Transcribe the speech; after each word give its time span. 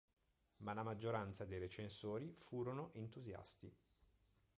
Ma 0.63 0.73
la 0.73 0.81
maggioranza 0.81 1.45
dei 1.45 1.59
recensori 1.59 2.33
furono 2.33 2.89
entusiasti. 2.93 3.71